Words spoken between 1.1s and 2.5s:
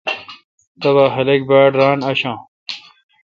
خاق پہ باڑاشان۔